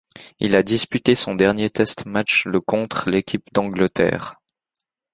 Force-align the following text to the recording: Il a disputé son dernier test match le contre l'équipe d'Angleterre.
Il 0.39 0.55
a 0.55 0.63
disputé 0.63 1.13
son 1.13 1.35
dernier 1.35 1.69
test 1.69 2.07
match 2.07 2.45
le 2.47 2.59
contre 2.59 3.07
l'équipe 3.07 3.47
d'Angleterre. 3.53 4.39